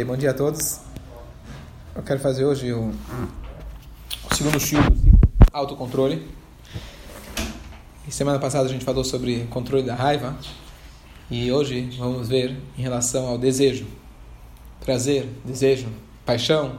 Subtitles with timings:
[0.00, 0.80] Bom dia a todos.
[1.94, 5.20] Eu quero fazer hoje o, o segundo show do ciclo
[5.52, 6.26] autocontrole.
[8.08, 10.34] E semana passada a gente falou sobre controle da raiva.
[11.30, 13.86] E hoje vamos ver em relação ao desejo.
[14.80, 15.88] Prazer, desejo,
[16.24, 16.78] paixão.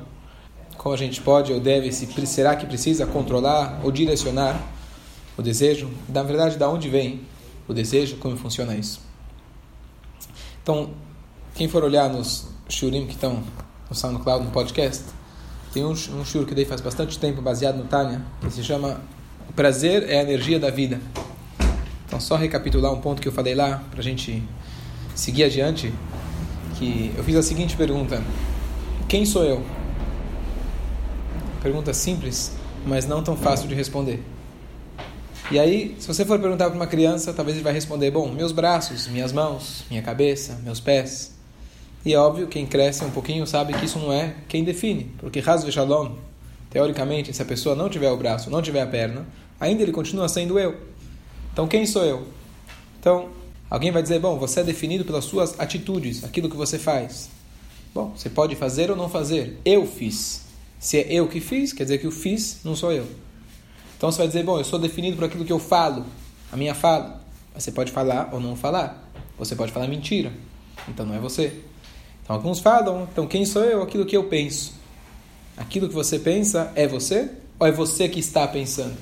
[0.75, 4.59] Como a gente pode ou deve, se será que precisa controlar ou direcionar
[5.37, 5.87] o desejo?
[6.09, 7.21] Na verdade, da onde vem
[7.67, 8.17] o desejo?
[8.17, 8.99] Como funciona isso?
[10.63, 10.95] Então,
[11.53, 13.43] quem for olhar nos shurim que estão
[13.89, 15.03] no SoundCloud, no podcast,
[15.73, 19.01] tem um, um shur que dei faz bastante tempo, baseado no Tânia, que se chama
[19.49, 21.01] O Prazer é a Energia da Vida.
[22.05, 24.43] Então, só recapitular um ponto que eu falei lá, para a gente
[25.15, 25.91] seguir adiante,
[26.77, 28.21] que eu fiz a seguinte pergunta.
[29.07, 29.63] Quem sou eu?
[31.61, 32.51] Pergunta simples,
[32.85, 34.23] mas não tão fácil de responder.
[35.51, 38.51] E aí, se você for perguntar para uma criança, talvez ele vai responder: bom, meus
[38.51, 41.33] braços, minhas mãos, minha cabeça, meus pés.
[42.05, 45.11] E é óbvio, quem cresce um pouquinho sabe que isso não é quem define.
[45.17, 46.15] Porque Hazve Shalom,
[46.69, 49.25] teoricamente, se a pessoa não tiver o braço, não tiver a perna,
[49.59, 50.75] ainda ele continua sendo eu.
[51.53, 52.27] Então quem sou eu?
[52.99, 53.29] Então,
[53.69, 57.29] alguém vai dizer, bom, você é definido pelas suas atitudes, aquilo que você faz.
[57.93, 59.59] Bom, você pode fazer ou não fazer.
[59.63, 60.41] Eu fiz.
[60.79, 63.07] Se é eu que fiz, quer dizer que o fiz não sou eu.
[63.95, 66.05] Então você vai dizer, bom, eu sou definido por aquilo que eu falo,
[66.51, 67.21] a minha fala.
[67.55, 69.09] Você pode falar ou não falar.
[69.37, 70.31] Você pode falar mentira.
[70.89, 71.61] Então não é você.
[72.23, 73.83] Então, alguns falam, então, quem sou eu?
[73.83, 74.73] Aquilo que eu penso.
[75.57, 77.29] Aquilo que você pensa é você?
[77.59, 78.95] Ou é você que está pensando?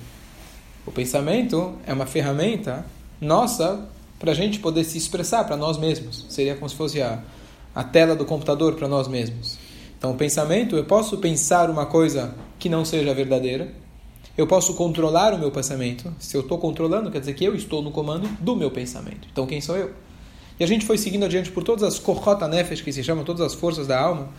[0.85, 2.85] O pensamento é uma ferramenta
[3.19, 3.87] nossa
[4.19, 6.25] para a gente poder se expressar para nós mesmos.
[6.29, 7.23] Seria como se fosse a,
[7.73, 9.57] a tela do computador para nós mesmos.
[9.97, 13.71] Então, o pensamento, eu posso pensar uma coisa que não seja verdadeira.
[14.35, 16.11] Eu posso controlar o meu pensamento.
[16.19, 19.27] Se eu estou controlando, quer dizer que eu estou no comando do meu pensamento.
[19.31, 19.91] Então, quem sou eu?
[20.61, 23.41] E a gente foi seguindo adiante por todas as korhota nefesh, que se chamam todas
[23.41, 24.29] as forças da alma.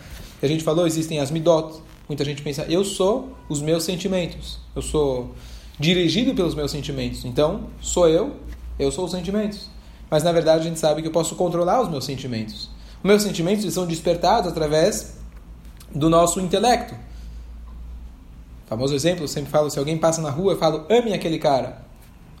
[0.41, 1.81] E a gente falou, existem as midot.
[2.07, 4.57] Muita gente pensa, eu sou os meus sentimentos.
[4.73, 5.35] Eu sou
[5.77, 7.25] dirigido pelos meus sentimentos.
[7.25, 8.37] Então, sou eu,
[8.79, 9.69] eu sou os sentimentos.
[10.09, 12.69] Mas na verdade a gente sabe que eu posso controlar os meus sentimentos.
[12.99, 15.17] Os meus sentimentos são despertados através
[15.93, 16.95] do nosso intelecto.
[18.65, 21.83] Famoso exemplo, eu sempre falo, se alguém passa na rua, eu falo, ame aquele cara.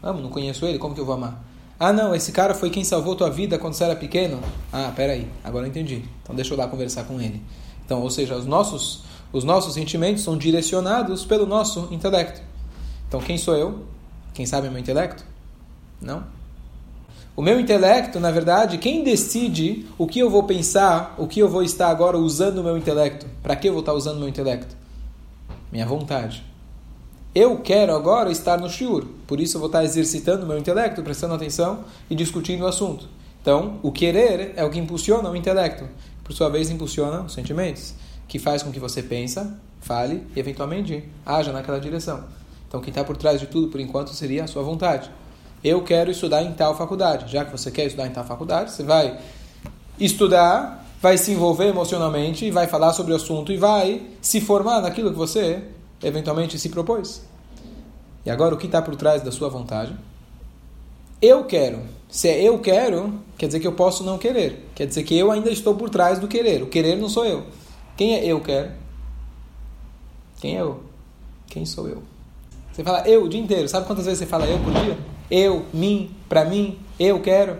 [0.01, 1.51] Amo, não conheço ele, como que eu vou amar?
[1.79, 4.39] Ah, não, esse cara foi quem salvou tua vida quando você era pequeno.
[4.71, 6.03] Ah, peraí, agora eu entendi.
[6.21, 7.41] Então deixa eu lá conversar com ele.
[7.85, 12.41] Então, ou seja, os nossos, os nossos sentimentos são direcionados pelo nosso intelecto.
[13.07, 13.83] Então, quem sou eu?
[14.33, 15.23] Quem sabe é meu intelecto?
[16.01, 16.23] Não.
[17.35, 21.49] O meu intelecto, na verdade, quem decide o que eu vou pensar, o que eu
[21.49, 23.25] vou estar agora usando o meu intelecto?
[23.41, 24.75] Para que eu vou estar usando o meu intelecto?
[25.71, 26.43] Minha vontade.
[27.35, 31.33] Eu quero agora estar no shiur, por isso eu vou estar exercitando meu intelecto, prestando
[31.33, 33.09] atenção e discutindo o assunto.
[33.41, 35.89] Então, o querer é o que impulsiona o intelecto,
[36.23, 37.95] por sua vez impulsiona os sentimentos,
[38.27, 42.23] que faz com que você pensa, fale e eventualmente haja naquela direção.
[42.67, 45.09] Então, quem está por trás de tudo, por enquanto, seria a sua vontade.
[45.63, 47.31] Eu quero estudar em tal faculdade.
[47.31, 49.19] Já que você quer estudar em tal faculdade, você vai
[49.99, 55.09] estudar, vai se envolver emocionalmente, vai falar sobre o assunto e vai se formar naquilo
[55.09, 55.63] que você
[56.03, 57.23] eventualmente se propôs.
[58.25, 59.95] E agora o que está por trás da sua vontade?
[61.21, 61.81] Eu quero.
[62.09, 64.69] Se é eu quero, quer dizer que eu posso não querer.
[64.75, 66.61] Quer dizer que eu ainda estou por trás do querer.
[66.61, 67.45] O querer não sou eu.
[67.97, 68.71] Quem é eu quero?
[70.39, 70.83] Quem é eu?
[71.47, 72.03] Quem sou eu?
[72.71, 73.67] Você fala eu o dia inteiro.
[73.67, 74.97] Sabe quantas vezes você fala eu por dia?
[75.29, 77.57] Eu, mim, para mim, eu quero.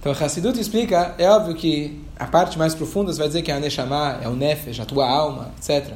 [0.00, 3.60] Então, Hassidut explica, é óbvio que a parte mais profunda vai dizer que é a
[3.60, 5.94] Neshama, é o Nefesh, a tua alma, etc.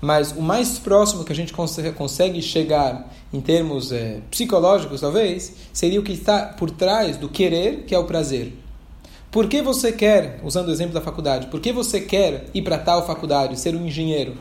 [0.00, 6.00] Mas o mais próximo que a gente consegue chegar em termos é, psicológicos, talvez, seria
[6.00, 8.52] o que está por trás do querer, que é o prazer.
[9.30, 12.78] Por que você quer, usando o exemplo da faculdade, por que você quer ir para
[12.78, 14.34] tal faculdade, ser um engenheiro?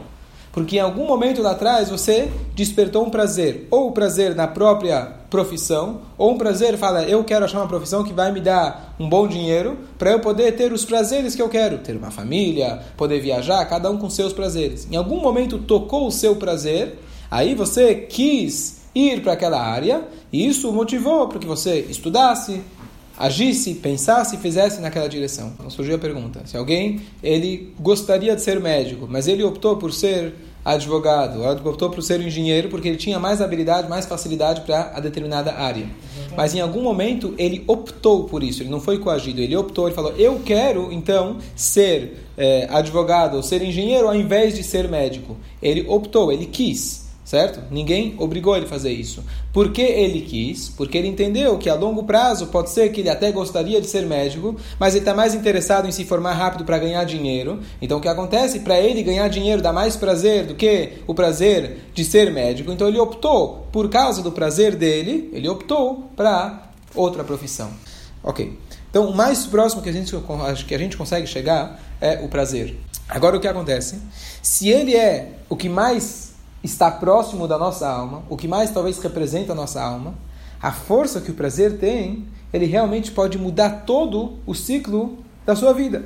[0.52, 5.14] Porque em algum momento lá atrás você despertou um prazer, ou o prazer na própria
[5.36, 9.10] profissão, ou um prazer, fala, eu quero achar uma profissão que vai me dar um
[9.10, 13.20] bom dinheiro para eu poder ter os prazeres que eu quero, ter uma família, poder
[13.20, 14.88] viajar, cada um com seus prazeres.
[14.90, 17.00] Em algum momento tocou o seu prazer,
[17.30, 22.62] aí você quis ir para aquela área, e isso motivou para que você estudasse,
[23.18, 25.52] agisse, pensasse e fizesse naquela direção.
[25.54, 29.92] Então surgiu a pergunta: se alguém ele gostaria de ser médico, mas ele optou por
[29.92, 30.34] ser
[30.66, 35.54] advogado, optou por ser engenheiro porque ele tinha mais habilidade, mais facilidade para a determinada
[35.54, 35.86] área.
[36.36, 39.96] Mas em algum momento ele optou por isso, ele não foi coagido, ele optou, ele
[39.96, 45.38] falou: eu quero então ser é, advogado ou ser engenheiro ao invés de ser médico.
[45.62, 47.05] Ele optou, ele quis.
[47.26, 47.60] Certo?
[47.72, 49.24] Ninguém obrigou ele a fazer isso.
[49.52, 50.70] Por que ele quis?
[50.70, 54.06] Porque ele entendeu que a longo prazo pode ser que ele até gostaria de ser
[54.06, 57.60] médico, mas ele está mais interessado em se formar rápido para ganhar dinheiro.
[57.82, 58.60] Então o que acontece?
[58.60, 62.72] Para ele ganhar dinheiro dá mais prazer do que o prazer de ser médico.
[62.72, 67.72] Então ele optou, por causa do prazer dele, ele optou para outra profissão.
[68.22, 68.56] Ok.
[68.92, 70.16] Então o mais próximo que a gente,
[70.68, 72.78] que a gente consegue chegar é o prazer.
[73.10, 74.00] Agora o que acontece?
[74.44, 76.35] Se ele é o que mais
[76.66, 80.16] está próximo da nossa alma, o que mais talvez representa a nossa alma,
[80.62, 85.74] a força que o prazer tem, ele realmente pode mudar todo o ciclo da sua
[85.74, 86.06] vida.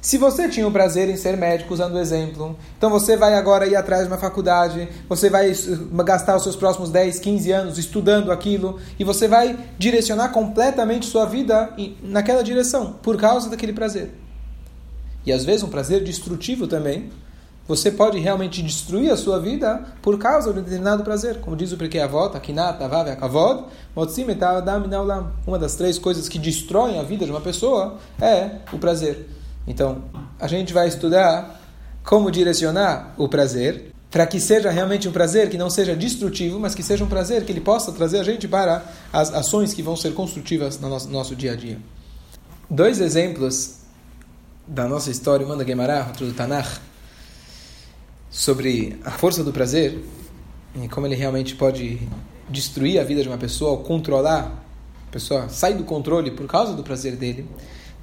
[0.00, 3.66] Se você tinha o prazer em ser médico, usando o exemplo, então você vai agora
[3.66, 5.52] ir atrás de uma faculdade, você vai
[6.04, 11.26] gastar os seus próximos 10, 15 anos estudando aquilo, e você vai direcionar completamente sua
[11.26, 14.12] vida naquela direção, por causa daquele prazer.
[15.26, 17.10] E às vezes um prazer destrutivo também,
[17.68, 21.38] você pode realmente destruir a sua vida por causa de um determinado prazer.
[21.40, 23.64] Como diz o Pirkei Avot, Akinat, Avav, Akavod,
[25.46, 29.28] Uma das três coisas que destroem a vida de uma pessoa é o prazer.
[29.66, 30.02] Então,
[30.40, 31.60] a gente vai estudar
[32.02, 36.74] como direcionar o prazer para que seja realmente um prazer que não seja destrutivo, mas
[36.74, 38.82] que seja um prazer que ele possa trazer a gente para
[39.12, 41.78] as ações que vão ser construtivas no nosso, nosso dia a dia.
[42.70, 43.80] Dois exemplos
[44.66, 46.80] da nossa história, uma da Gemara, outro do Tanakh,
[48.30, 49.98] sobre a força do prazer
[50.74, 52.00] e como ele realmente pode
[52.48, 54.64] destruir a vida de uma pessoa ou controlar
[55.08, 57.48] a pessoa sai do controle por causa do prazer dele.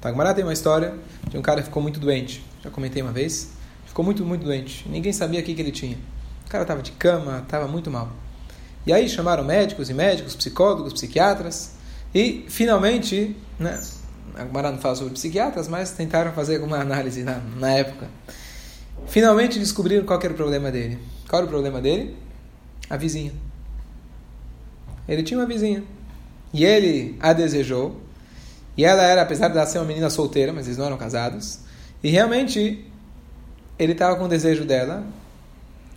[0.00, 0.92] Tagmará tem uma história
[1.28, 2.44] de um cara que ficou muito doente.
[2.62, 3.50] Já comentei uma vez.
[3.86, 4.84] Ficou muito, muito doente.
[4.88, 5.96] Ninguém sabia o que, que ele tinha.
[6.44, 8.10] O cara estava de cama, estava muito mal.
[8.84, 11.74] E aí chamaram médicos e médicos, psicólogos, psiquiatras.
[12.12, 13.80] E finalmente, né,
[14.34, 18.08] a Gemara não fala sobre psiquiatras, mas tentaram fazer alguma análise na, na época.
[19.08, 20.98] Finalmente descobriram qual era o problema dele.
[21.28, 22.16] Qual era o problema dele?
[22.88, 23.32] A vizinha.
[25.08, 25.82] Ele tinha uma vizinha.
[26.52, 28.00] E ele a desejou.
[28.76, 31.60] E ela era, apesar de ela ser uma menina solteira, mas eles não eram casados.
[32.02, 32.84] E realmente
[33.78, 35.04] ele estava com o desejo dela.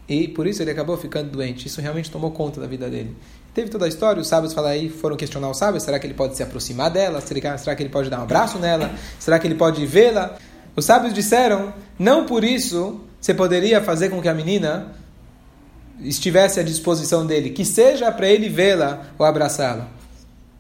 [0.08, 1.68] E por isso ele acabou ficando doente.
[1.68, 3.16] Isso realmente tomou conta da vida dele.
[3.54, 6.14] Teve toda a história, os sábios falaram aí, foram questionar o sábio, será que ele
[6.14, 7.20] pode se aproximar dela?
[7.20, 8.92] Será que ele pode dar um abraço nela?
[9.18, 10.38] Será que ele pode vê-la?
[10.80, 14.94] Os sábios disseram, não por isso você poderia fazer com que a menina
[16.00, 19.90] estivesse à disposição dele, que seja para ele vê-la ou abraçá-la.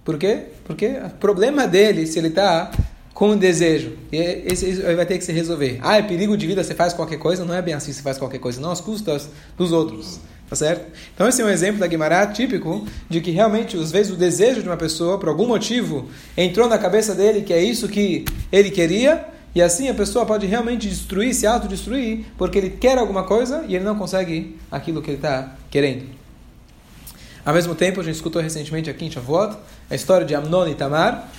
[0.04, 0.48] Por quê?
[0.66, 2.70] Porque o problema dele, se ele está
[3.14, 5.80] com um desejo, e esse, esse vai ter que se resolver.
[5.82, 7.46] Ah, é perigo de vida, você faz qualquer coisa?
[7.46, 10.20] Não é bem assim, você faz qualquer coisa, não às custas dos outros.
[10.50, 10.86] Tá certo?
[11.16, 14.62] Então esse é um exemplo da Guimará típico de que realmente, às vezes, o desejo
[14.62, 18.70] de uma pessoa, por algum motivo, entrou na cabeça dele que é isso que ele
[18.70, 23.66] queria, e assim a pessoa pode realmente destruir, se autodestruir, porque ele quer alguma coisa
[23.68, 26.06] e ele não consegue aquilo que ele está querendo.
[27.46, 29.58] Ao mesmo tempo, a gente escutou recentemente aqui em Shavuot
[29.90, 31.30] a história de Amnon e Tamar,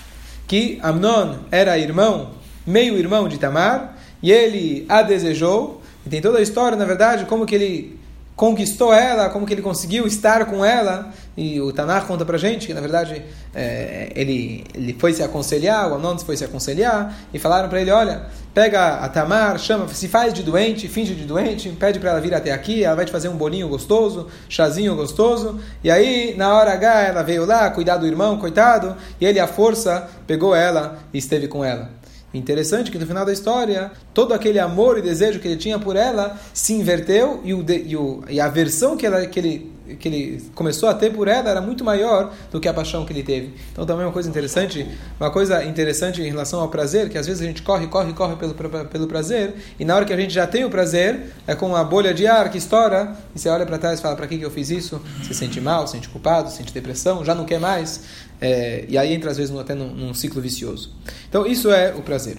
[0.48, 2.30] que Amnon era irmão,
[2.66, 7.26] meio irmão de Tamar, e ele a desejou, e tem toda a história, na verdade,
[7.26, 8.00] como que ele
[8.34, 11.12] conquistou ela, como que ele conseguiu estar com ela.
[11.36, 13.22] E o Tanakh conta pra gente que, na verdade,
[13.54, 17.90] é, ele, ele foi se aconselhar, o Anon foi se aconselhar, e falaram para ele,
[17.90, 22.20] olha, pega a Tamar, chama, se faz de doente, finge de doente, pede para ela
[22.20, 25.60] vir até aqui, ela vai te fazer um bolinho gostoso, chazinho gostoso.
[25.84, 29.46] E aí, na hora H, ela veio lá, cuidar do irmão, coitado, e ele, à
[29.46, 32.00] força, pegou ela e esteve com ela.
[32.32, 35.96] Interessante que no final da história, todo aquele amor e desejo que ele tinha por
[35.96, 40.08] ela se inverteu e, o, e, o, e a aversão que, ela, que, ele, que
[40.08, 43.22] ele começou a ter por ela era muito maior do que a paixão que ele
[43.22, 43.54] teve.
[43.72, 44.86] Então também uma coisa interessante,
[45.18, 48.36] uma coisa interessante em relação ao prazer, que às vezes a gente corre, corre, corre
[48.36, 51.74] pelo, pelo prazer e na hora que a gente já tem o prazer, é como
[51.74, 54.38] uma bolha de ar que estoura e você olha para trás e fala, para que,
[54.38, 55.00] que eu fiz isso?
[55.22, 58.02] Você sente mal, sente culpado, sente depressão, já não quer mais.
[58.40, 60.94] É, e aí entra às vezes até num, num, ciclo vicioso.
[61.28, 62.36] Então isso é o prazer.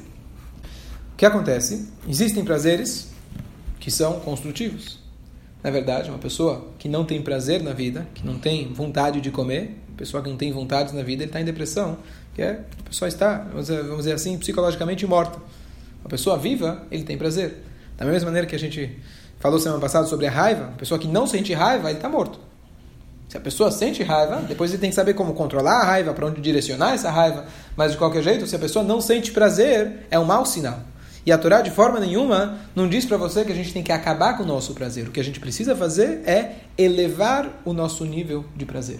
[1.13, 1.87] O que acontece?
[2.07, 3.09] Existem prazeres
[3.79, 5.00] que são construtivos.
[5.63, 9.29] Na verdade, uma pessoa que não tem prazer na vida, que não tem vontade de
[9.29, 11.99] comer, pessoa que não tem vontade na vida, ele está em depressão,
[12.33, 15.37] que é a pessoa está, vamos dizer, assim, psicologicamente morta.
[16.01, 17.63] Uma pessoa viva, ele tem prazer.
[17.95, 18.97] Da mesma maneira que a gente
[19.39, 22.39] falou semana passada sobre a raiva, uma pessoa que não sente raiva, ele está morto.
[23.29, 26.25] Se a pessoa sente raiva, depois ele tem que saber como controlar a raiva, para
[26.25, 27.45] onde direcionar essa raiva.
[27.77, 30.79] Mas de qualquer jeito, se a pessoa não sente prazer, é um mau sinal.
[31.25, 33.91] E a Torá, de forma nenhuma, não diz para você que a gente tem que
[33.91, 35.07] acabar com o nosso prazer.
[35.07, 38.99] O que a gente precisa fazer é elevar o nosso nível de prazer.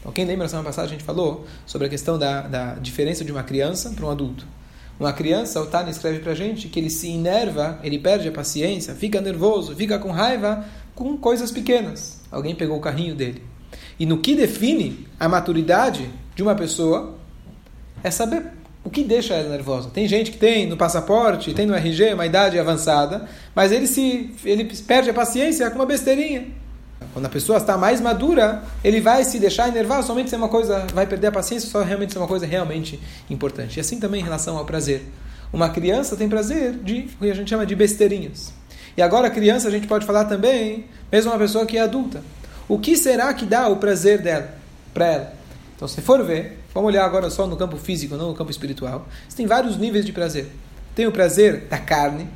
[0.00, 3.32] Então, quem lembra, semana passada a gente falou sobre a questão da, da diferença de
[3.32, 4.46] uma criança para um adulto.
[5.00, 8.94] Uma criança, o Tani escreve pra gente que ele se enerva, ele perde a paciência,
[8.94, 12.20] fica nervoso, fica com raiva com coisas pequenas.
[12.30, 13.42] Alguém pegou o carrinho dele.
[13.98, 17.16] E no que define a maturidade de uma pessoa
[18.02, 18.55] é saber
[18.86, 19.90] o que deixa ela nervosa.
[19.90, 24.30] Tem gente que tem no passaporte, tem no RG uma idade avançada, mas ele se
[24.44, 26.46] ele perde a paciência com uma besteirinha.
[27.12, 30.48] Quando a pessoa está mais madura, ele vai se deixar enervar somente se é uma
[30.48, 33.76] coisa, vai perder a paciência só realmente se é uma coisa realmente importante.
[33.76, 35.02] E assim também em relação ao prazer.
[35.52, 38.52] Uma criança tem prazer de o que a gente chama de besteirinhas.
[38.96, 42.22] E agora criança a gente pode falar também, mesmo uma pessoa que é adulta.
[42.68, 44.48] O que será que dá o prazer dela
[44.94, 45.32] para ela?
[45.74, 49.08] Então, se for ver, vamos olhar agora só no campo físico, não no campo espiritual.
[49.26, 50.46] Você tem vários níveis de prazer.
[50.94, 52.28] Tem o prazer da carne,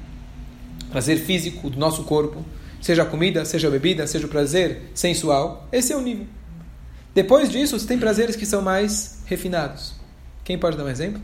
[0.90, 2.42] prazer físico do nosso corpo,
[2.80, 5.68] seja a comida, seja a bebida, seja o prazer sensual.
[5.70, 6.26] Esse é o nível.
[7.14, 9.92] Depois disso, você tem prazeres que são mais refinados.
[10.42, 11.20] Quem pode dar um exemplo?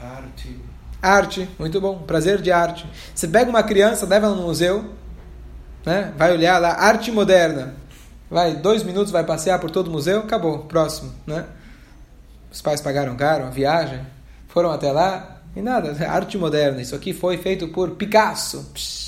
[0.00, 0.56] Arte.
[1.02, 1.98] Arte, muito bom.
[1.98, 2.86] Prazer de arte.
[3.14, 4.94] Você pega uma criança, leva ela no museu,
[5.84, 6.14] né?
[6.16, 7.74] vai olhar lá, arte moderna.
[8.30, 11.12] Vai, dois minutos, vai passear por todo o museu, acabou, próximo.
[11.26, 11.44] Né?
[12.52, 14.00] Os pais pagaram caro a viagem,
[14.48, 16.82] foram até lá, e nada, arte moderna.
[16.82, 18.70] Isso aqui foi feito por Picasso.
[18.74, 19.02] Psh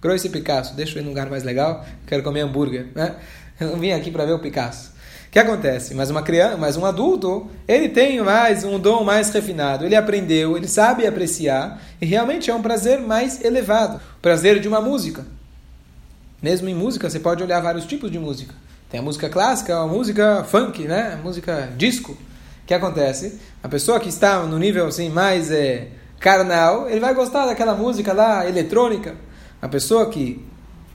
[0.00, 3.16] Grosso Picasso, deixa eu ir num lugar mais legal, quero comer hambúrguer, né?
[3.58, 4.92] Eu não vim aqui para ver o Picasso.
[5.26, 5.92] O que acontece?
[5.92, 9.84] Mas uma criança, mas um adulto, ele tem mais um dom mais refinado.
[9.84, 13.96] Ele aprendeu, ele sabe apreciar e realmente é um prazer mais elevado.
[13.96, 15.26] O prazer de uma música.
[16.40, 18.54] Mesmo em música, você pode olhar vários tipos de música.
[18.88, 21.14] Tem a música clássica, a música funk, né?
[21.14, 22.16] A música disco.
[22.68, 23.40] Que acontece?
[23.62, 25.88] A pessoa que está no nível assim mais é,
[26.20, 29.14] carnal, ele vai gostar daquela música lá eletrônica.
[29.62, 30.46] A pessoa que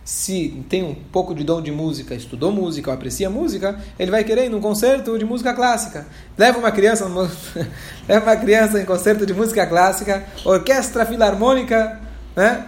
[0.06, 4.24] se tem um pouco de dom de música, estudou música ou aprecia música, ele vai
[4.24, 6.06] querer ir num concerto de música clássica.
[6.38, 7.08] Leva uma criança,
[8.08, 12.00] leva uma criança em concerto de música clássica, orquestra filarmônica,
[12.36, 12.68] né?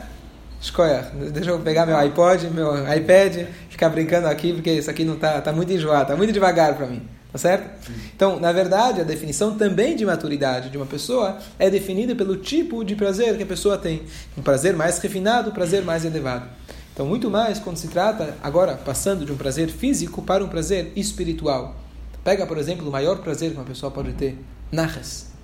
[1.32, 5.40] Deixa eu pegar meu iPod, meu iPad, ficar brincando aqui, porque isso aqui não tá,
[5.42, 7.08] tá muito enjoado, tá muito devagar para mim.
[7.36, 7.92] Tá certo?
[8.16, 12.82] Então, na verdade, a definição também de maturidade de uma pessoa é definida pelo tipo
[12.82, 14.04] de prazer que a pessoa tem.
[14.38, 16.48] Um prazer mais refinado, um prazer mais elevado.
[16.94, 20.94] Então, muito mais quando se trata, agora, passando de um prazer físico para um prazer
[20.96, 21.76] espiritual.
[22.24, 24.40] Pega, por exemplo, o maior prazer que uma pessoa pode ter:
[24.72, 25.35] narras.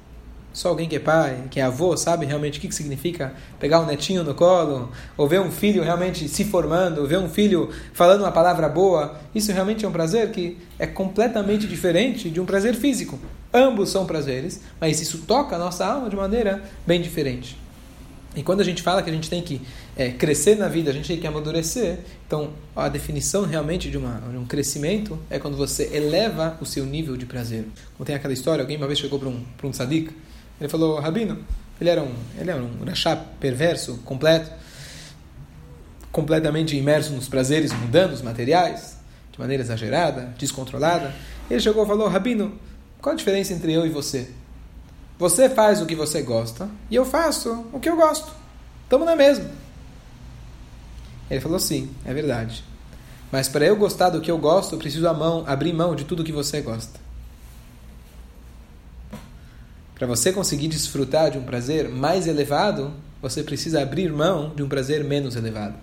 [0.53, 3.86] Só alguém que é pai, que é avô, sabe realmente o que significa pegar um
[3.86, 8.22] netinho no colo, ou ver um filho realmente se formando, ou ver um filho falando
[8.22, 9.15] uma palavra boa.
[9.34, 13.17] Isso realmente é um prazer que é completamente diferente de um prazer físico.
[13.53, 17.58] Ambos são prazeres, mas isso toca a nossa alma de maneira bem diferente.
[18.36, 19.62] E quando a gente fala que a gente tem que
[19.96, 24.22] é, crescer na vida, a gente tem que amadurecer, então a definição realmente de, uma,
[24.29, 27.65] de um crescimento é quando você eleva o seu nível de prazer.
[27.98, 30.12] Como tem aquela história, alguém uma vez chegou para um, para um tzadik,
[30.61, 31.39] ele falou, Rabino,
[31.79, 34.51] ele era um, ele era um rachá perverso, completo,
[36.11, 38.95] completamente imerso nos prazeres mundanos, materiais,
[39.31, 41.11] de maneira exagerada, descontrolada.
[41.49, 42.59] Ele chegou e falou, Rabino,
[43.01, 44.29] qual a diferença entre eu e você?
[45.17, 48.31] Você faz o que você gosta e eu faço o que eu gosto.
[48.83, 49.49] Estamos na mesma.
[51.27, 52.63] Ele falou, sim, é verdade.
[53.31, 56.23] Mas para eu gostar do que eu gosto, eu preciso mão, abrir mão de tudo
[56.23, 57.00] que você gosta.
[60.01, 62.91] Para você conseguir desfrutar de um prazer mais elevado,
[63.22, 65.75] você precisa abrir mão de um prazer menos elevado.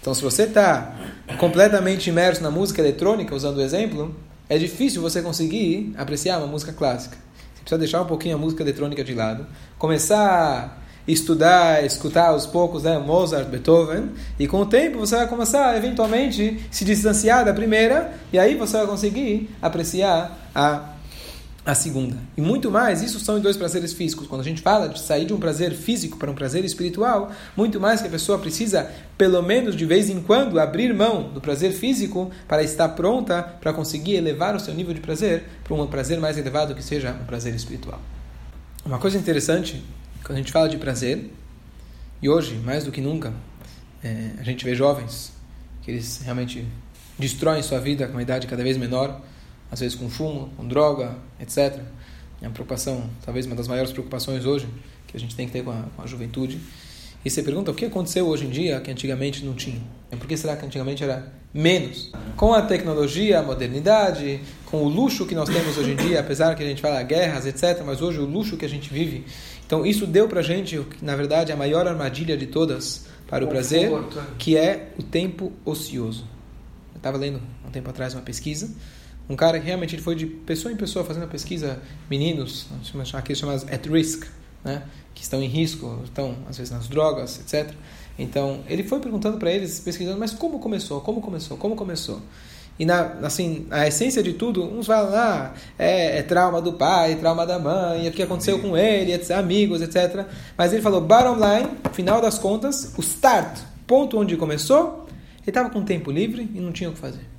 [0.00, 0.96] Então, se você está
[1.36, 4.16] completamente imerso na música eletrônica, usando o exemplo,
[4.48, 7.18] é difícil você conseguir apreciar uma música clássica.
[7.54, 9.46] Você precisa deixar um pouquinho a música eletrônica de lado,
[9.78, 15.26] começar a estudar, escutar aos poucos né, Mozart, Beethoven, e com o tempo você vai
[15.26, 20.94] começar eventualmente se distanciar da primeira, e aí você vai conseguir apreciar a
[21.68, 22.16] a segunda.
[22.34, 24.26] E muito mais, isso são dois prazeres físicos.
[24.26, 27.78] Quando a gente fala de sair de um prazer físico para um prazer espiritual, muito
[27.78, 31.72] mais que a pessoa precisa, pelo menos de vez em quando, abrir mão do prazer
[31.72, 36.18] físico para estar pronta para conseguir elevar o seu nível de prazer para um prazer
[36.18, 38.00] mais elevado que seja um prazer espiritual.
[38.82, 39.84] Uma coisa interessante,
[40.24, 41.30] quando a gente fala de prazer,
[42.22, 43.30] e hoje, mais do que nunca,
[44.02, 45.34] é, a gente vê jovens
[45.82, 46.66] que eles realmente
[47.18, 49.20] destroem sua vida com uma idade cada vez menor
[49.70, 51.80] às vezes com fumo, com droga, etc.
[52.40, 54.68] É uma preocupação, talvez uma das maiores preocupações hoje
[55.06, 56.60] que a gente tem que ter com a, com a juventude.
[57.24, 59.80] E você pergunta o que aconteceu hoje em dia que antigamente não tinha?
[60.10, 62.12] Por que será que antigamente era menos?
[62.36, 66.54] Com a tecnologia, a modernidade, com o luxo que nós temos hoje em dia, apesar
[66.54, 69.24] que a gente fala guerras, etc., mas hoje o luxo que a gente vive.
[69.66, 73.48] Então isso deu para a gente, na verdade, a maior armadilha de todas para o
[73.48, 73.90] prazer,
[74.38, 76.24] que é o tempo ocioso.
[76.94, 78.70] Eu estava lendo um tempo atrás uma pesquisa
[79.28, 82.66] um cara que realmente ele foi de pessoa em pessoa fazendo a pesquisa, meninos,
[83.12, 84.24] aqui chamados at risk,
[84.64, 84.82] né?
[85.14, 87.74] que estão em risco, estão às vezes nas drogas, etc.
[88.18, 91.00] Então, ele foi perguntando para eles, pesquisando, mas como começou?
[91.00, 91.56] Como começou?
[91.56, 92.20] Como começou?
[92.78, 97.16] E na, assim, a essência de tudo, uns falam, ah, é, é trauma do pai,
[97.16, 100.26] trauma da mãe, é o que aconteceu com ele, etc, amigos, etc.
[100.56, 105.06] Mas ele falou, bottom line, final das contas, o start, ponto onde começou,
[105.42, 107.37] ele estava com tempo livre e não tinha o que fazer.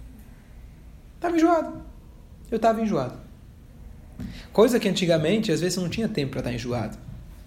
[1.19, 1.81] Estava enjoado.
[2.49, 3.19] Eu estava enjoado.
[4.53, 6.97] Coisa que antigamente, às vezes, não tinha tempo para estar tá enjoado.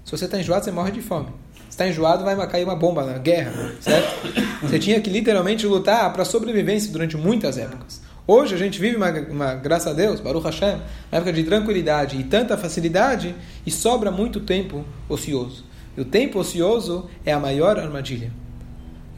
[0.05, 1.29] Se você está enjoado, você morre de fome
[1.73, 4.29] está enjoado, vai cair uma bomba na guerra, certo?
[4.61, 8.02] Você tinha que literalmente lutar para sobrevivência durante muitas épocas.
[8.26, 12.21] Hoje a gente vive uma, uma, graças a Deus, Baruch Hashem, uma época de tranquilidade
[12.21, 13.35] e tanta facilidade
[13.67, 15.64] e sobra muito tempo ocioso.
[15.97, 18.31] E o tempo ocioso é a maior armadilha.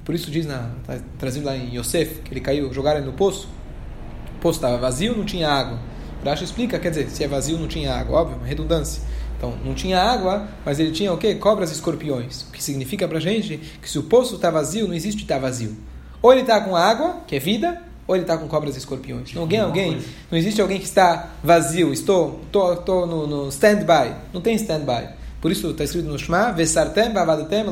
[0.04, 3.12] Por isso diz na tá trazido lá em Yosef que ele caiu, jogaram ele no
[3.14, 3.49] poço.
[4.44, 5.78] Poço estava vazio, não tinha água.
[6.22, 9.02] Rashi explica, quer dizer, se é vazio não tinha água, óbvio, uma redundância.
[9.38, 11.34] Então, não tinha água, mas ele tinha o quê?
[11.34, 12.42] Cobras e escorpiões.
[12.42, 15.40] O que significa para gente que se o poço está vazio, não existe estar tá
[15.40, 15.74] vazio.
[16.20, 19.32] Ou ele está com água, que é vida, ou ele está com cobras e escorpiões.
[19.32, 21.90] Não, alguém, alguém, não existe alguém que está vazio.
[21.90, 24.14] Estou, estou, estou no, no stand-by.
[24.30, 25.08] Não tem stand-by.
[25.40, 27.64] Por isso está escrito no Shema, Vesartem bavadetem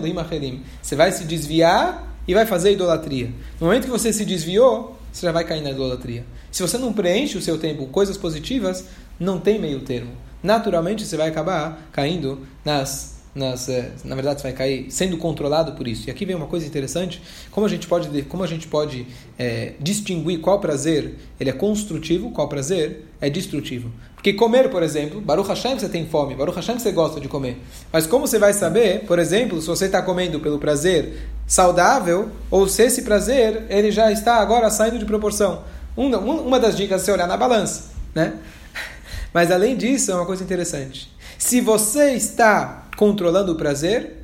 [0.80, 3.30] Você vai se desviar e vai fazer idolatria.
[3.60, 6.24] No momento que você se desviou, você já vai cair na idolatria.
[6.50, 8.86] Se você não preenche o seu tempo com coisas positivas,
[9.20, 14.48] não tem meio termo naturalmente você vai acabar caindo nas nas, eh, na verdade você
[14.48, 16.06] vai cair sendo controlado por isso.
[16.06, 19.06] E aqui vem uma coisa interessante, como a gente pode, como a gente pode
[19.38, 23.90] é, distinguir qual prazer ele é construtivo, qual prazer é destrutivo.
[24.22, 27.60] Porque comer, por exemplo, Baruch Hashem você tem fome, Baruch Hashem você gosta de comer.
[27.92, 32.68] Mas como você vai saber, por exemplo, se você está comendo pelo prazer saudável, ou
[32.68, 35.64] se esse prazer ele já está agora saindo de proporção.
[35.96, 38.34] Uma, uma das dicas é você olhar na balança, né?
[39.34, 41.12] Mas além disso, é uma coisa interessante.
[41.36, 44.18] Se você está controlando o prazer,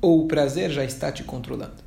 [0.00, 1.85] ou o prazer já está te controlando.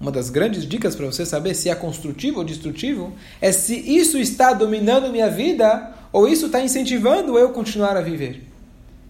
[0.00, 4.18] Uma das grandes dicas para você saber se é construtivo ou destrutivo é se isso
[4.18, 8.44] está dominando minha vida ou isso está incentivando eu continuar a viver.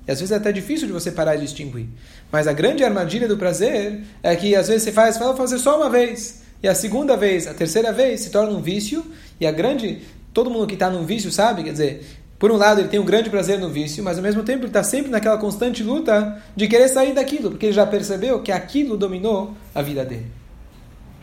[0.07, 1.87] E às vezes é até difícil de você parar de distinguir.
[2.33, 5.76] Mas a grande armadilha do prazer é que às vezes você faz, fala fazer só
[5.76, 6.42] uma vez.
[6.62, 9.05] E a segunda vez, a terceira vez se torna um vício.
[9.38, 10.01] E a grande
[10.38, 12.07] Todo mundo que está num vício sabe, quer dizer,
[12.38, 14.68] por um lado ele tem um grande prazer no vício, mas ao mesmo tempo ele
[14.68, 18.96] está sempre naquela constante luta de querer sair daquilo, porque ele já percebeu que aquilo
[18.96, 20.38] dominou a vida dele.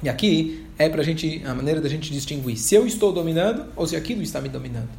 [0.05, 3.65] E aqui é para a gente a maneira da gente distinguir se eu estou dominando
[3.75, 4.89] ou se aquilo está me dominando.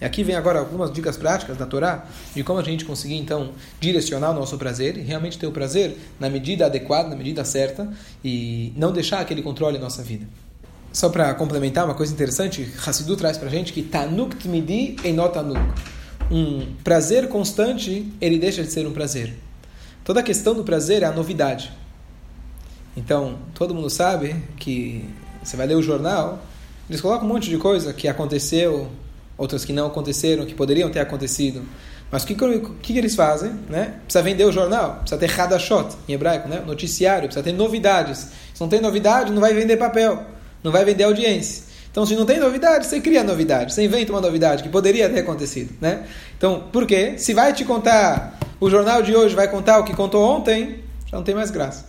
[0.00, 3.52] E aqui vem agora algumas dicas práticas da Torá de como a gente conseguir então
[3.78, 7.88] direcionar o nosso prazer e realmente ter o prazer na medida adequada, na medida certa
[8.24, 10.26] e não deixar que ele controle a nossa vida.
[10.92, 15.12] Só para complementar, uma coisa interessante, Hassidu traz para a gente que Tanuk Tmidi em
[15.12, 15.60] Notanuk.
[16.28, 19.32] Um prazer constante, ele deixa de ser um prazer.
[20.02, 21.70] Toda a questão do prazer é a novidade.
[22.96, 25.04] Então, todo mundo sabe que
[25.42, 26.42] você vai ler o jornal,
[26.88, 28.88] eles colocam um monte de coisa que aconteceu,
[29.36, 31.62] outras que não aconteceram, que poderiam ter acontecido.
[32.10, 33.52] Mas o que, que, que, eles fazem?
[33.68, 33.96] Né?
[34.04, 36.62] Precisa vender o jornal, precisa ter hadashot, em hebraico, né?
[36.64, 38.28] noticiário, precisa ter novidades.
[38.54, 41.64] Se não tem novidade, não vai vender papel não vai vender audiência.
[41.90, 45.20] Então, se não tem novidade, você cria novidade, você inventa uma novidade que poderia ter
[45.20, 46.04] acontecido, né?
[46.36, 47.14] Então, por quê?
[47.16, 51.16] Se vai te contar, o jornal de hoje vai contar o que contou ontem, já
[51.16, 51.86] não tem mais graça.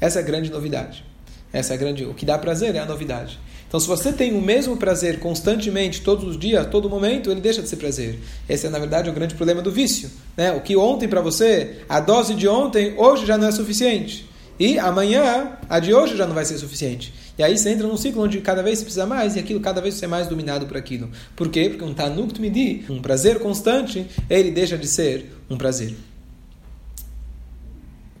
[0.00, 1.04] Essa é a grande novidade.
[1.52, 3.38] Essa é a grande, o que dá prazer é a novidade.
[3.68, 7.60] Então, se você tem o mesmo prazer constantemente, todos os dias, todo momento, ele deixa
[7.60, 8.18] de ser prazer.
[8.48, 10.10] Esse é, na verdade, o grande problema do vício.
[10.36, 10.52] Né?
[10.52, 14.28] O que ontem para você, a dose de ontem, hoje já não é suficiente.
[14.58, 17.12] E amanhã, a de hoje já não vai ser suficiente.
[17.38, 19.82] E aí você entra num ciclo onde cada vez você precisa mais e aquilo cada
[19.82, 21.10] vez você é mais dominado por aquilo.
[21.34, 21.68] Por quê?
[21.68, 25.94] Porque um tanuk midi, um prazer constante, ele deixa de ser um prazer.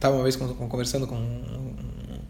[0.06, 2.20] Estava uma vez conversando com um,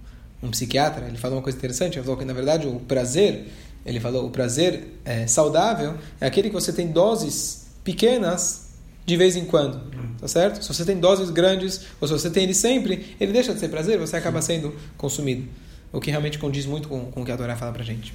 [0.43, 3.49] um, psiquiatra, ele falou uma coisa interessante, ele falou que na verdade o prazer,
[3.85, 8.71] ele falou, o prazer é, saudável é aquele que você tem doses pequenas
[9.05, 9.79] de vez em quando,
[10.19, 10.63] tá certo?
[10.63, 13.69] Se você tem doses grandes ou se você tem ele sempre, ele deixa de ser
[13.69, 15.47] prazer, você acaba sendo consumido
[15.93, 18.15] o que realmente condiz muito com, com o que a Torá fala para a gente.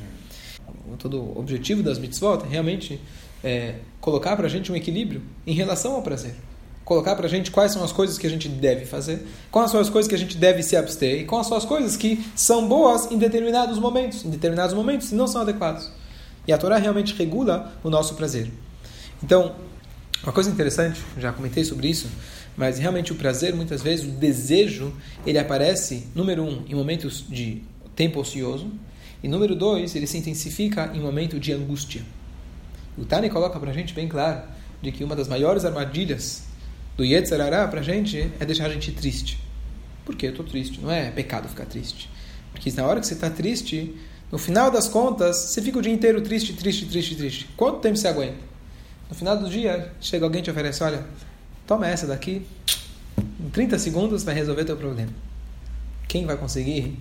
[0.98, 3.00] Todo o objetivo das mitzvot é realmente
[3.44, 6.34] é, colocar para a gente um equilíbrio em relação ao prazer.
[6.84, 9.80] Colocar para a gente quais são as coisas que a gente deve fazer, quais são
[9.80, 12.68] as coisas que a gente deve se abster e quais são as coisas que são
[12.68, 15.92] boas em determinados momentos, em determinados momentos não são adequados.
[16.48, 18.52] E a Torá realmente regula o nosso prazer.
[19.24, 19.56] Então,
[20.24, 22.08] uma coisa interessante, já comentei sobre isso,
[22.58, 24.94] mas realmente o prazer, muitas vezes, o desejo,
[25.26, 27.62] ele aparece, número um, em momentos de
[27.96, 28.72] tempo ocioso,
[29.24, 32.02] e número dois, ele se intensifica em momento de angústia.
[32.98, 34.42] O Tani coloca para a gente bem claro
[34.82, 36.44] de que uma das maiores armadilhas
[37.02, 39.40] do Yetzirará para a gente é deixar a gente triste.
[40.06, 40.80] Por que eu estou triste?
[40.80, 42.08] Não é pecado ficar triste.
[42.52, 43.96] Porque na hora que você está triste,
[44.32, 47.50] no final das contas, você fica o dia inteiro triste, triste, triste, triste.
[47.58, 48.38] Quanto tempo você aguenta?
[49.10, 51.04] No final do dia, chega alguém e te oferece, olha,
[51.66, 52.46] toma essa daqui,
[53.40, 55.12] em 30 segundos vai resolver teu problema.
[56.08, 57.00] Quem vai conseguir?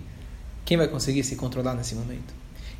[0.65, 2.33] Quem vai conseguir se controlar nesse momento?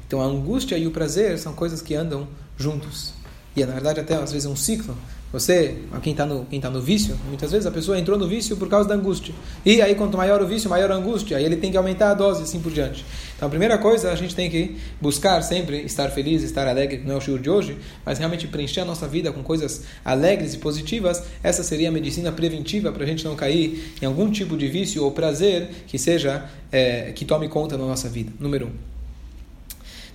[0.08, 3.14] Então a angústia e o prazer são coisas que andam juntos.
[3.56, 4.98] E na verdade até às vezes é um ciclo.
[5.32, 8.58] Você, quem está no, quem tá no vício, muitas vezes a pessoa entrou no vício
[8.58, 9.34] por causa da angústia.
[9.66, 11.38] E aí, quanto maior o vício, maior a angústia.
[11.38, 13.06] Aí ele tem que aumentar a dose, assim por diante.
[13.38, 17.16] Então, a primeira coisa, a gente tem que buscar sempre estar feliz, estar alegre, não
[17.16, 20.58] é o show de hoje, mas realmente preencher a nossa vida com coisas alegres e
[20.58, 21.24] positivas.
[21.42, 25.02] Essa seria a medicina preventiva para a gente não cair em algum tipo de vício
[25.02, 28.34] ou prazer que seja, é, que tome conta da nossa vida.
[28.38, 28.72] Número um.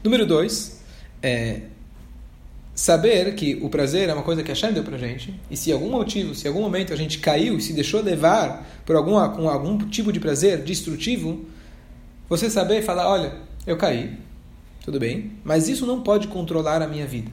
[0.05, 0.83] Número dois,
[1.23, 1.63] é,
[2.77, 5.91] saber que o prazer é uma coisa que Hashem deu pra gente, e se algum
[5.91, 9.79] motivo, se algum momento a gente caiu e se deixou levar por alguma, com algum
[9.89, 11.47] tipo de prazer destrutivo,
[12.29, 13.33] você saber falar, olha,
[13.67, 14.19] eu caí,
[14.85, 17.33] tudo bem, mas isso não pode controlar a minha vida.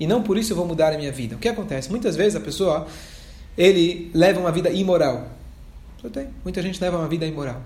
[0.00, 1.36] E não por isso eu vou mudar a minha vida.
[1.36, 1.90] O que acontece?
[1.90, 2.86] Muitas vezes a pessoa,
[3.58, 5.28] ele leva uma vida imoral.
[6.42, 7.60] Muita gente leva uma vida imoral.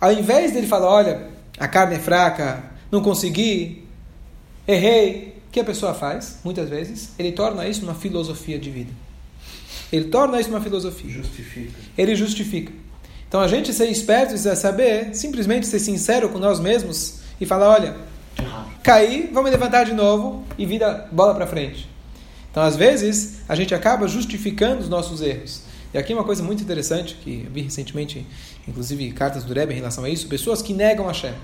[0.00, 3.84] Ao invés dele falar, olha, a carne é fraca, não consegui,
[4.66, 7.10] errei, que a pessoa faz, muitas vezes?
[7.18, 8.92] Ele torna isso uma filosofia de vida.
[9.92, 11.10] Ele torna isso uma filosofia.
[11.10, 11.72] Justifica.
[11.96, 12.72] Ele justifica.
[13.26, 17.70] Então a gente ser esperto e saber, simplesmente ser sincero com nós mesmos e falar:
[17.70, 17.96] olha,
[18.84, 21.88] caí, vamos levantar de novo e vida bola para frente.
[22.50, 25.62] Então às vezes a gente acaba justificando os nossos erros.
[25.92, 28.24] E aqui uma coisa muito interessante que eu vi recentemente,
[28.66, 31.34] inclusive cartas do Rebbe em relação a isso: pessoas que negam a Shem,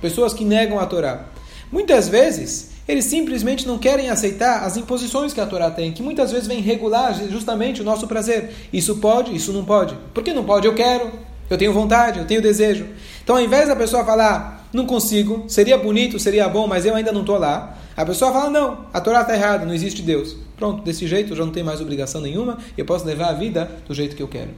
[0.00, 1.26] pessoas que negam a Torá.
[1.70, 6.32] Muitas vezes eles simplesmente não querem aceitar as imposições que a Torá tem, que muitas
[6.32, 8.52] vezes vem regular justamente o nosso prazer.
[8.72, 9.96] Isso pode, isso não pode.
[10.12, 10.66] Por que não pode?
[10.66, 11.10] Eu quero,
[11.48, 12.86] eu tenho vontade, eu tenho desejo.
[13.22, 17.12] Então, ao invés da pessoa falar, não consigo, seria bonito, seria bom, mas eu ainda
[17.12, 20.36] não estou lá, a pessoa fala, não, a Torá está errada, não existe Deus.
[20.56, 23.70] Pronto, desse jeito eu já não tenho mais obrigação nenhuma, eu posso levar a vida
[23.86, 24.50] do jeito que eu quero.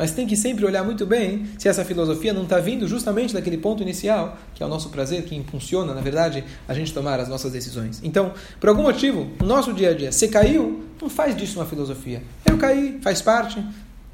[0.00, 3.58] Mas tem que sempre olhar muito bem se essa filosofia não está vindo justamente daquele
[3.58, 7.28] ponto inicial, que é o nosso prazer, que impulsiona, na verdade, a gente tomar as
[7.28, 8.00] nossas decisões.
[8.02, 11.66] Então, por algum motivo, no nosso dia a dia, você caiu, não faz disso uma
[11.66, 12.22] filosofia.
[12.46, 13.62] Eu caí, faz parte,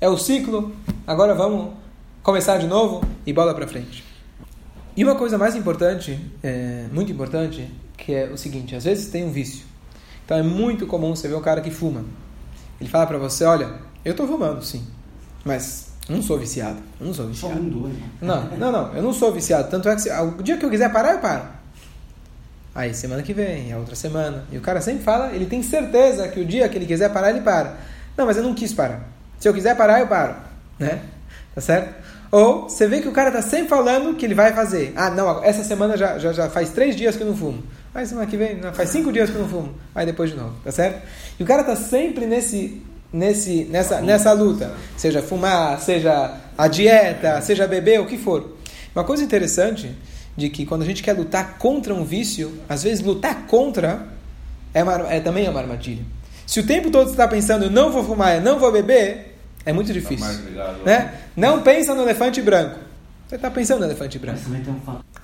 [0.00, 0.74] é o ciclo,
[1.06, 1.74] agora vamos
[2.20, 4.02] começar de novo e bola para frente.
[4.96, 7.64] E uma coisa mais importante, é, muito importante,
[7.96, 9.64] que é o seguinte: às vezes tem um vício.
[10.24, 12.04] Então é muito comum você ver um cara que fuma.
[12.80, 13.72] Ele fala para você: olha,
[14.04, 14.84] eu estou fumando, sim.
[15.46, 16.78] Mas não sou viciado.
[17.00, 17.54] Eu não sou viciado.
[17.54, 18.94] Só um dois, não, não, não.
[18.94, 19.70] Eu não sou viciado.
[19.70, 21.44] Tanto é que se, o dia que eu quiser parar, eu paro.
[22.74, 24.44] Aí semana que vem, a outra semana.
[24.50, 27.30] E o cara sempre fala, ele tem certeza que o dia que ele quiser parar,
[27.30, 27.76] ele para.
[28.16, 29.08] Não, mas eu não quis parar.
[29.38, 30.34] Se eu quiser parar, eu paro.
[30.78, 31.00] Né?
[31.54, 31.94] Tá certo?
[32.30, 34.92] Ou você vê que o cara tá sempre falando que ele vai fazer.
[34.96, 37.62] Ah, não, essa semana já, já, já faz três dias que eu não fumo.
[37.94, 39.74] Aí semana que vem, não, faz cinco dias que eu não fumo.
[39.94, 41.06] Aí depois de novo, tá certo?
[41.38, 42.82] E o cara tá sempre nesse
[43.12, 44.74] nesse, nessa, nessa luta.
[44.96, 48.56] Seja fumar, seja a dieta, seja beber, o que for.
[48.94, 49.90] Uma coisa interessante
[50.36, 54.06] de que quando a gente quer lutar contra um vício, às vezes lutar contra
[54.74, 56.04] é, uma, é também uma armadilha.
[56.46, 59.36] Se o tempo todo você está pensando, eu não vou fumar, eu não vou beber,
[59.64, 60.54] é muito difícil.
[60.54, 61.14] Tá né?
[61.34, 62.78] Não pensa no elefante branco.
[63.26, 64.38] Você está pensando no elefante branco.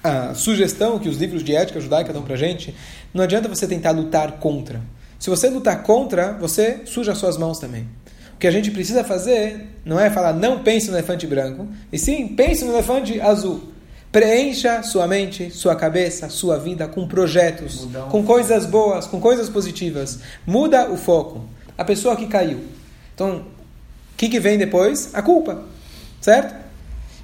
[0.03, 2.75] A sugestão que os livros de ética judaica dão para gente,
[3.15, 4.81] não adianta você tentar lutar contra.
[5.23, 7.87] Se você lutar contra, você suja suas mãos também.
[8.35, 11.97] O que a gente precisa fazer não é falar não pense no elefante branco, e
[11.97, 13.71] sim pense no elefante azul.
[14.11, 19.49] Preencha sua mente, sua cabeça, sua vida com projetos, um com coisas boas, com coisas
[19.49, 20.19] positivas.
[20.45, 21.45] Muda o foco.
[21.79, 22.59] A pessoa que caiu.
[23.15, 25.11] Então, o que, que vem depois?
[25.15, 25.63] A culpa.
[26.21, 26.53] Certo?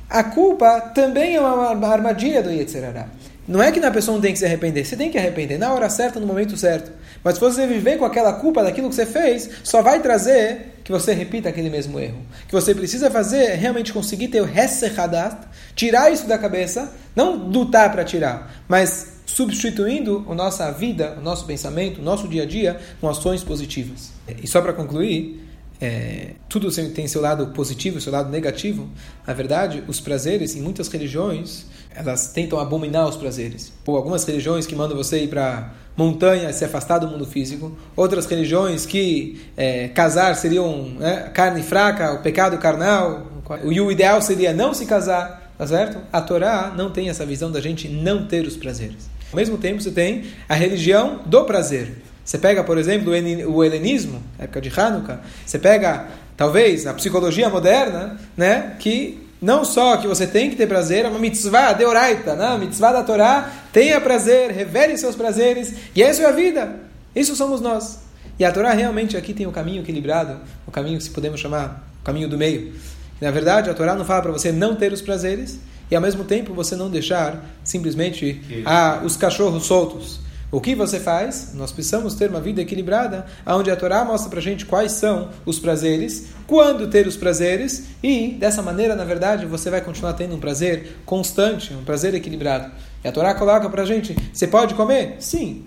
[0.09, 3.09] A culpa também é uma armadilha do Yetzirará.
[3.49, 5.73] Não é que na pessoa não tem que se arrepender, você tem que arrepender na
[5.73, 6.93] hora certa, no momento certo.
[7.23, 10.93] Mas se você viver com aquela culpa daquilo que você fez, só vai trazer que
[10.93, 12.23] você repita aquele mesmo erro.
[12.45, 15.37] O que você precisa fazer é realmente conseguir ter o Hessechadat,
[15.75, 21.45] tirar isso da cabeça, não lutar para tirar, mas substituindo a nossa vida, o nosso
[21.45, 24.13] pensamento, o nosso dia a dia com ações positivas.
[24.43, 25.47] E só para concluir,
[25.81, 28.89] é, tudo tem seu lado positivo, seu lado negativo.
[29.27, 33.73] Na verdade, os prazeres em muitas religiões elas tentam abominar os prazeres.
[33.85, 37.77] Por algumas religiões que mandam você ir para montanha, se afastar do mundo físico.
[37.97, 43.27] Outras religiões que é, casar seriam né, carne fraca, o pecado carnal.
[43.65, 45.99] E o ideal seria não se casar, tá certo?
[46.13, 49.11] A Torá não tem essa visão da gente não ter os prazeres.
[49.33, 51.97] Ao mesmo tempo, você tem a religião do prazer.
[52.25, 56.07] Você pega, por exemplo, o helenismo, época de Hanukkah, você pega
[56.37, 58.77] talvez, a psicologia moderna, né?
[58.79, 62.57] Que não só que você tem que ter prazer, é uma mitzvah de oraita, né?
[62.59, 66.77] mitzvah da Torá, tenha prazer, revele seus prazeres, e essa é a vida.
[67.15, 68.01] Isso somos nós.
[68.39, 71.89] E a Torá realmente aqui tem o caminho equilibrado, o caminho que se podemos chamar
[72.01, 72.73] o caminho do meio.
[73.21, 75.59] Na verdade, a Torá não fala para você não ter os prazeres
[75.91, 80.21] e ao mesmo tempo você não deixar simplesmente ah, os cachorros soltos.
[80.51, 81.53] O que você faz?
[81.55, 85.59] Nós precisamos ter uma vida equilibrada, onde a Torá mostra para gente quais são os
[85.59, 90.41] prazeres, quando ter os prazeres, e dessa maneira, na verdade, você vai continuar tendo um
[90.41, 92.73] prazer constante, um prazer equilibrado.
[93.05, 95.17] E a Torá coloca para gente: você pode comer?
[95.21, 95.67] Sim,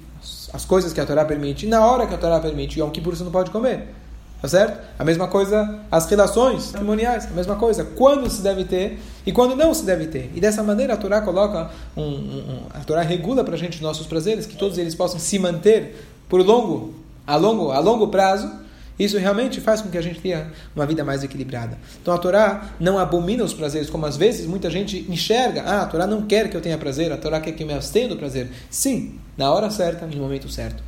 [0.51, 3.23] as coisas que a Torá permite, na hora que a Torá permite, Yom Kippur você
[3.23, 3.87] não pode comer.
[4.41, 4.79] Tá certo?
[4.97, 7.85] A mesma coisa, as relações matrimoniais, a mesma coisa.
[7.85, 10.31] Quando se deve ter e quando não se deve ter.
[10.33, 14.07] E dessa maneira a Torá coloca, um, um, a Torá regula para a gente nossos
[14.07, 16.95] prazeres, que todos eles possam se manter por longo,
[17.27, 18.51] a longo, a longo prazo.
[18.97, 21.77] Isso realmente faz com que a gente tenha uma vida mais equilibrada.
[22.01, 25.61] Então a Torá não abomina os prazeres, como às vezes muita gente enxerga.
[25.63, 27.73] Ah, a Torá não quer que eu tenha prazer, a Torá quer que eu me
[27.73, 28.49] abstenha do prazer.
[28.71, 30.81] Sim, na hora certa, no momento certo.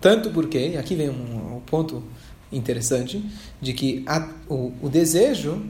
[0.00, 2.02] Tanto porque, aqui vem um, um ponto
[2.52, 3.24] interessante,
[3.60, 5.62] de que a, o, o, desejo,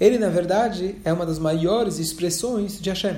[0.00, 3.16] ele na verdade é uma das maiores expressões de Hashem.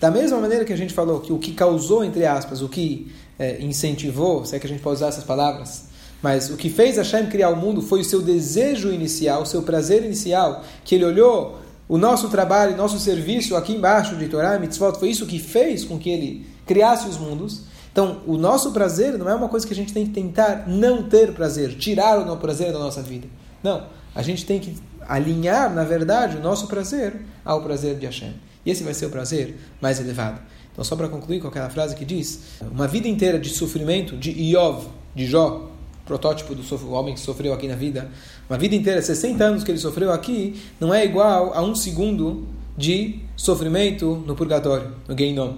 [0.00, 3.12] Da mesma maneira que a gente falou que o que causou, entre aspas, o que
[3.38, 5.84] é, incentivou, se é que a gente pode usar essas palavras,
[6.22, 9.62] mas o que fez Hashem criar o mundo foi o seu desejo inicial, o seu
[9.62, 11.58] prazer inicial, que ele olhou
[11.88, 15.84] o nosso trabalho, nosso serviço aqui embaixo de Torá e Mitzvot, foi isso que fez
[15.84, 17.62] com que ele criasse os mundos.
[17.92, 21.02] Então, o nosso prazer não é uma coisa que a gente tem que tentar não
[21.02, 23.28] ter prazer, tirar o prazer da nossa vida.
[23.62, 23.86] Não.
[24.14, 24.74] A gente tem que
[25.06, 28.34] alinhar, na verdade, o nosso prazer ao prazer de Hashem.
[28.64, 30.40] E esse vai ser o prazer mais elevado.
[30.72, 34.30] Então, só para concluir com aquela frase que diz: uma vida inteira de sofrimento, de
[34.30, 35.70] Iov, de Jó,
[36.06, 38.10] protótipo do homem que sofreu aqui na vida,
[38.48, 42.46] uma vida inteira, 60 anos que ele sofreu aqui, não é igual a um segundo
[42.76, 45.56] de sofrimento no purgatório, no Geinom.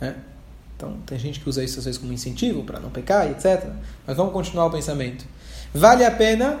[0.00, 0.16] Né?
[0.78, 3.68] Então, tem gente que usa isso às vezes como incentivo para não pecar, etc.
[4.06, 5.24] Mas vamos continuar o pensamento.
[5.74, 6.60] Vale a pena,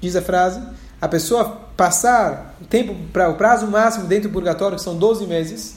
[0.00, 0.62] diz a frase,
[0.98, 1.44] a pessoa
[1.76, 5.76] passar o tempo para o prazo máximo dentro do purgatório, que são 12 meses,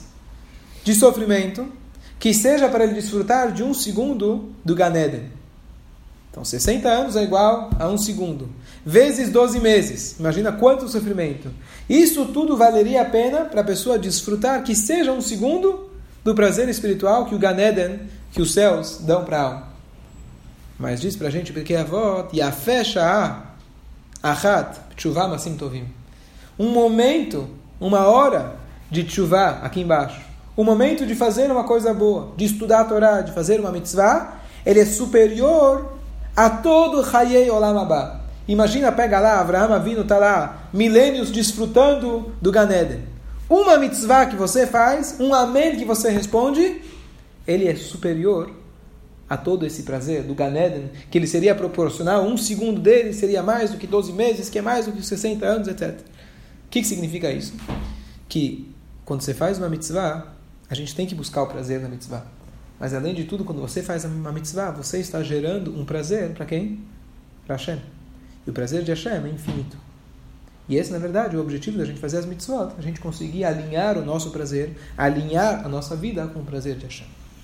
[0.82, 1.66] de sofrimento,
[2.18, 5.30] que seja para ele desfrutar de um segundo do Ganeden.
[6.30, 8.48] Então, 60 anos é igual a um segundo.
[8.84, 10.18] Vezes 12 meses.
[10.18, 11.50] Imagina quanto sofrimento.
[11.86, 15.93] Isso tudo valeria a pena para a pessoa desfrutar que seja um segundo
[16.24, 18.00] do prazer espiritual que o Ganeden,
[18.32, 19.68] que os céus dão para a alma.
[20.78, 21.86] Mas diz para a gente, porque a
[22.32, 25.84] e a fecha a achat, tshuva masim tovim.
[26.58, 28.56] Um momento, uma hora
[28.90, 30.20] de tshuva aqui embaixo.
[30.56, 34.40] O momento de fazer uma coisa boa, de estudar a Torá, de fazer uma mitzvah,
[34.64, 35.92] ele é superior
[36.34, 38.20] a todo Hayei Olam Abba.
[38.46, 43.13] Imagina, pega lá, Avraham Avinu está lá, milênios desfrutando do Ganeden.
[43.54, 46.82] Uma mitzvah que você faz, um amém que você responde,
[47.46, 48.50] ele é superior
[49.30, 53.70] a todo esse prazer do Ganeden, que ele seria proporcional, um segundo dele seria mais
[53.70, 56.00] do que 12 meses, que é mais do que 60 anos, etc.
[56.00, 57.54] O que, que significa isso?
[58.28, 58.68] Que
[59.04, 60.34] quando você faz uma mitzvah,
[60.68, 62.26] a gente tem que buscar o prazer na mitzvah.
[62.80, 66.44] Mas além de tudo, quando você faz uma mitzvah, você está gerando um prazer para
[66.44, 66.80] quem?
[67.46, 67.80] Para Hashem.
[68.44, 69.83] E o prazer de Hashem é infinito.
[70.68, 73.44] E esse, na verdade, é o objetivo da gente fazer as mitzvot, a gente conseguir
[73.44, 77.06] alinhar o nosso prazer, alinhar a nossa vida com o prazer de Hashem.